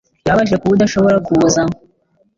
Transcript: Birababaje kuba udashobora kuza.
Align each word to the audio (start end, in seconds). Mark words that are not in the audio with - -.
Birababaje 0.23 0.55
kuba 0.57 0.73
udashobora 0.75 1.17
kuza. 1.27 1.61